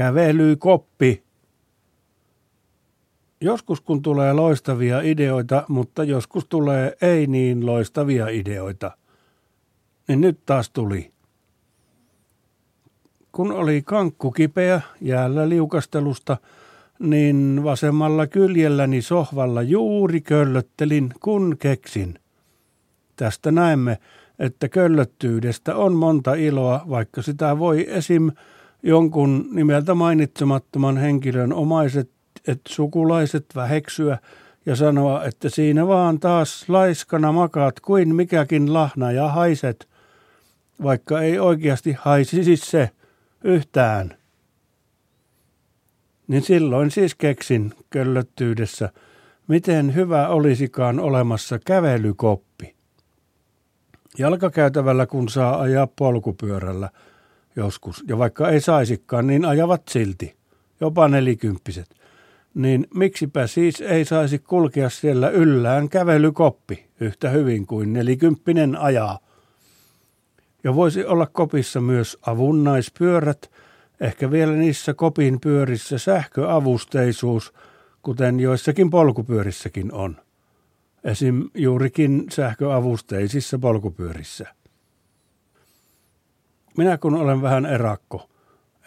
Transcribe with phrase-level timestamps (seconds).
[0.00, 1.22] kävelykoppi.
[3.40, 8.90] Joskus kun tulee loistavia ideoita, mutta joskus tulee ei niin loistavia ideoita.
[10.08, 11.10] Niin nyt taas tuli.
[13.32, 16.36] Kun oli kankku kipeä jäällä liukastelusta,
[16.98, 22.18] niin vasemmalla kyljelläni sohvalla juuri köllöttelin, kun keksin.
[23.16, 23.98] Tästä näemme,
[24.38, 28.32] että köllöttyydestä on monta iloa, vaikka sitä voi esim.
[28.82, 32.10] Jonkun nimeltä mainitsemattoman henkilön omaiset
[32.48, 34.18] et sukulaiset väheksyä
[34.66, 39.88] ja sanoa, että siinä vaan taas laiskana makaat kuin mikäkin lahna ja haiset,
[40.82, 42.90] vaikka ei oikeasti haisisi se
[43.44, 44.16] yhtään.
[46.28, 48.92] Niin silloin siis keksin köllöttyydessä,
[49.48, 52.74] miten hyvä olisikaan olemassa kävelykoppi.
[54.18, 56.90] Jalkakäytävällä kun saa ajaa polkupyörällä
[57.60, 60.36] joskus, ja vaikka ei saisikaan, niin ajavat silti,
[60.80, 61.94] jopa nelikymppiset.
[62.54, 69.18] Niin miksipä siis ei saisi kulkea siellä yllään kävelykoppi yhtä hyvin kuin nelikymppinen ajaa.
[70.64, 73.50] Ja voisi olla kopissa myös avunnaispyörät,
[74.00, 77.52] ehkä vielä niissä kopin pyörissä sähköavusteisuus,
[78.02, 80.16] kuten joissakin polkupyörissäkin on
[81.04, 81.50] esim.
[81.54, 84.59] juurikin sähköavusteisissa polkupyörissä.
[86.76, 88.28] Minä kun olen vähän erakko,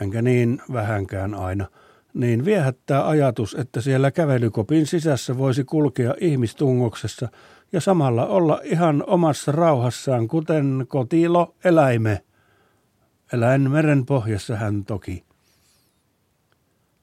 [0.02, 1.68] enkä niin vähänkään aina,
[2.14, 7.30] niin viehättää ajatus, että siellä kävelykopin sisässä voisi kulkea ihmistungoksessa
[7.72, 12.22] ja samalla olla ihan omassa rauhassaan, kuten kotilo eläime.
[13.34, 15.24] Eläin meren pohjassa hän toki.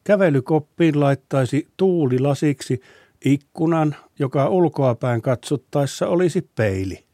[0.04, 2.80] Kävelykoppiin laittaisi tuulilasiksi
[3.24, 7.09] ikkunan, joka ulkoapäin katsottaessa olisi peili.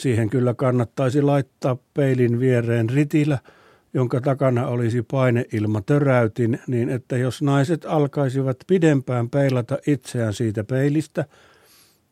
[0.00, 3.38] Siihen kyllä kannattaisi laittaa peilin viereen ritilä,
[3.94, 11.24] jonka takana olisi paineilma töräytin, niin että jos naiset alkaisivat pidempään peilata itseään siitä peilistä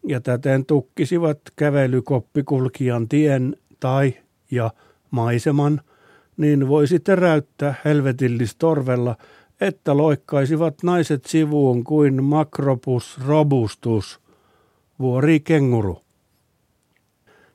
[0.06, 4.14] ja täten tukkisivat kävelykoppikulkijan tien tai
[4.50, 4.70] ja
[5.10, 5.80] maiseman,
[6.36, 9.16] niin voisi teräyttää helvetillistorvella–
[9.60, 14.20] että loikkaisivat naiset sivuun kuin makropus robustus,
[14.98, 16.02] vuori kenguru.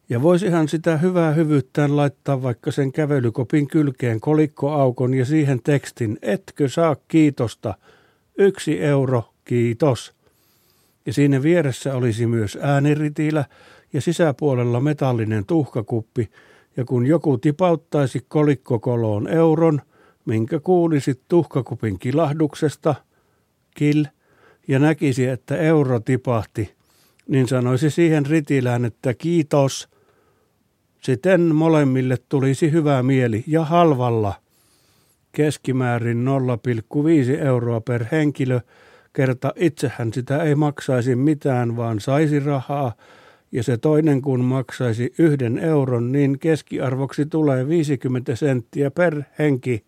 [0.09, 6.69] Ja voisihan sitä hyvää hyvyyttään laittaa vaikka sen kävelykopin kylkeen kolikkoaukon ja siihen tekstin, etkö
[6.69, 7.73] saa kiitosta,
[8.37, 10.13] yksi euro, kiitos.
[11.05, 13.45] Ja siinä vieressä olisi myös ääniritilä
[13.93, 16.29] ja sisäpuolella metallinen tuhkakuppi,
[16.77, 19.81] ja kun joku tipauttaisi kolikkokoloon euron–
[20.25, 22.95] minkä kuulisit tuhkakupin kilahduksesta,
[23.75, 24.05] kil,
[24.67, 26.73] ja näkisi, että euro tipahti,
[27.27, 29.92] niin sanoisi siihen ritilään, että kiitos.
[31.03, 34.33] Siten molemmille tulisi hyvä mieli ja halvalla.
[35.31, 36.25] Keskimäärin
[37.35, 38.59] 0,5 euroa per henkilö,
[39.13, 42.93] kerta itsehän sitä ei maksaisi mitään, vaan saisi rahaa,
[43.51, 49.83] ja se toinen kun maksaisi yhden euron, niin keskiarvoksi tulee 50 senttiä per henki.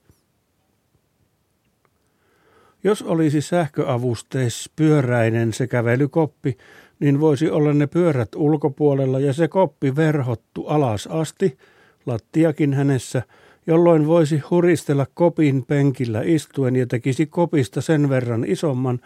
[2.84, 6.58] Jos olisi sähköavusteis pyöräinen se kävelykoppi,
[7.00, 11.58] niin voisi olla ne pyörät ulkopuolella ja se koppi verhottu alas asti,
[12.06, 13.24] lattiakin hänessä,
[13.68, 19.00] jolloin voisi huristella kopin penkillä istuen ja tekisi kopista sen verran isomman,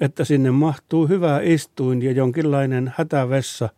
[0.00, 3.68] että sinne mahtuu hyvä istuin ja jonkinlainen hätävessa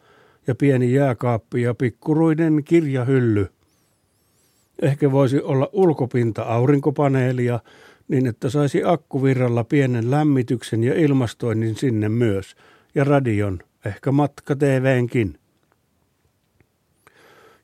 [0.46, 3.48] ja pieni jääkaappi ja pikkuruinen kirjahylly.
[4.82, 7.60] Ehkä voisi olla ulkopinta aurinkopaneelia,
[8.08, 12.56] niin että saisi akkuvirralla pienen lämmityksen ja ilmastoinnin sinne myös,
[12.94, 15.38] ja radion, ehkä matka TVnkin.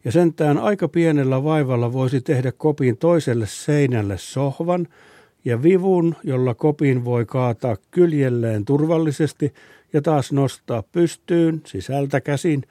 [0.05, 4.89] Ja sentään aika pienellä vaivalla voisi tehdä kopin toiselle seinälle sohvan
[5.44, 9.55] ja vivun, jolla kopin voi kaataa kyljelleen turvallisesti
[9.93, 12.62] ja taas nostaa pystyyn sisältä käsin,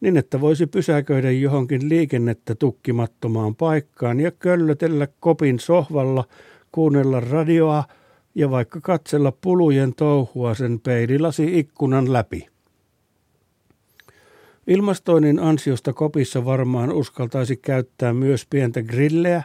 [0.00, 6.24] niin että voisi pysäköidä johonkin liikennettä tukkimattomaan paikkaan ja köllötellä kopin sohvalla–
[6.76, 7.84] kuunnella radioa
[8.36, 12.46] ja vaikka katsella pulujen touhua sen peililasi ikkunan läpi.
[14.66, 19.42] Ilmastoinnin ansiosta kopissa varmaan uskaltaisi käyttää myös pientä grilleä,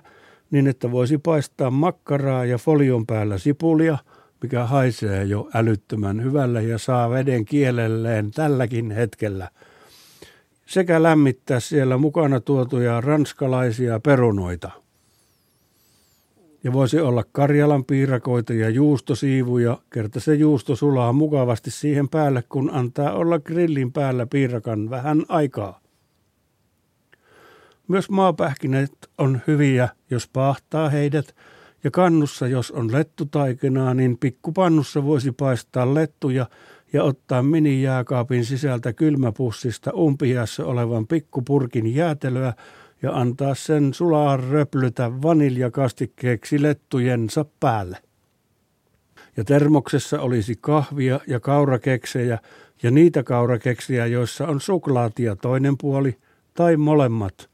[0.52, 3.98] niin että voisi paistaa makkaraa ja folion päällä sipulia,
[4.42, 9.50] mikä haisee jo älyttömän hyvällä ja saa veden kielelleen tälläkin hetkellä.
[10.66, 14.81] Sekä lämmittää siellä mukana tuotuja ranskalaisia perunoita.
[16.64, 22.70] Ja voisi olla Karjalan piirakoita ja juustosiivuja, kerta se juusto sulaa mukavasti siihen päälle, kun
[22.74, 25.80] antaa olla grillin päällä piirakan vähän aikaa.
[27.88, 31.36] Myös maapähkinät on hyviä, jos pahtaa heidät,
[31.84, 36.46] Ja kannussa, jos on lettutaikinaa, niin pikkupannussa voisi paistaa lettuja
[36.94, 42.54] ja ottaa mini-jääkaapin sisältä kylmäpussista umpiässä olevan pikkupurkin jäätelöä
[43.02, 47.98] ja antaa sen sulaa röplytä vaniljakastikkeeksi lettujensa päälle.
[49.38, 52.40] Ja termoksessa olisi kahvia ja kaurakeksejä
[52.84, 56.18] ja niitä kaurakeksiä, joissa on suklaatia toinen puoli
[56.54, 57.50] tai molemmat.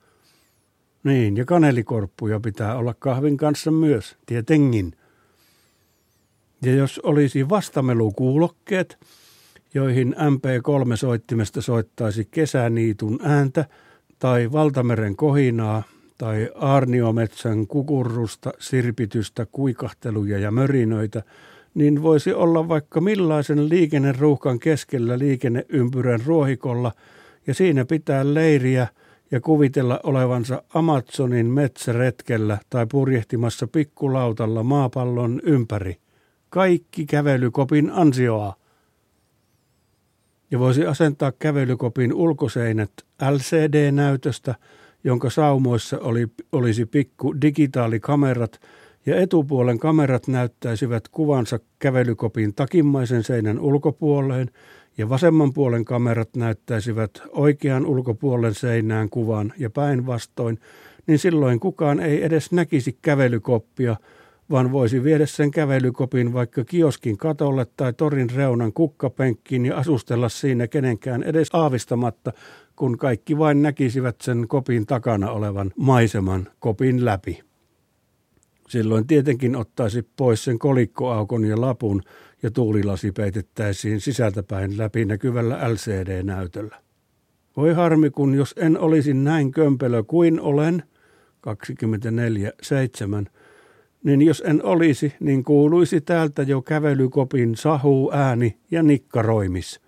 [1.03, 4.93] Niin, ja kanelikorppuja pitää olla kahvin kanssa myös, tietenkin.
[6.61, 8.97] Ja jos olisi vastamelukuulokkeet,
[9.73, 13.65] joihin MP3-soittimesta soittaisi kesäniitun ääntä
[14.19, 15.83] tai valtameren kohinaa
[16.17, 21.23] tai aarniometsän kukurrusta, sirpitystä, kuikahteluja ja mörinöitä,
[21.73, 26.91] niin voisi olla vaikka millaisen liikenneruuhkan keskellä liikenneympyrän ruohikolla
[27.47, 28.87] ja siinä pitää leiriä
[29.31, 35.97] ja kuvitella olevansa Amazonin metsäretkellä tai purjehtimassa pikkulautalla maapallon ympäri.
[36.49, 38.55] Kaikki kävelykopin ansioa
[40.51, 42.91] ja voisi asentaa kävelykopin ulkoseinät
[43.31, 44.55] LCD-näytöstä,
[45.03, 48.61] jonka saumoissa oli, olisi pikku digitaalikamerat
[49.05, 54.51] ja etupuolen kamerat näyttäisivät kuvansa kävelykopin takimmaisen seinän ulkopuoleen
[54.97, 60.59] ja vasemman puolen kamerat näyttäisivät oikean ulkopuolen seinään kuvan ja päinvastoin,
[61.07, 63.95] niin silloin kukaan ei edes näkisi kävelykoppia–
[64.49, 70.67] vaan voisi viedä sen kävelykopin vaikka kioskin katolle tai torin reunan kukkapenkkiin ja asustella siinä
[70.67, 72.33] kenenkään edes aavistamatta,
[72.75, 77.39] kun kaikki vain näkisivät sen kopin takana olevan maiseman kopin läpi.
[78.67, 82.01] Silloin tietenkin ottaisi pois sen kolikkoaukon ja lapun
[82.43, 86.75] ja tuulilasi peitettäisiin sisältäpäin läpi näkyvällä LCD-näytöllä.
[87.57, 90.83] Voi harmi, kun jos en olisi näin kömpelö kuin olen,
[93.25, 93.29] 24.7,
[94.07, 99.81] niin jos en olisi, niin kuuluisi täältä jo kävelykopin sahu ääni ja nikkaroimis.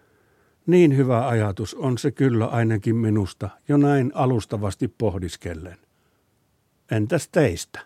[0.65, 5.77] Niin hyvä ajatus on se kyllä ainakin minusta jo näin alustavasti pohdiskellen.
[6.91, 7.79] Entäs teistä?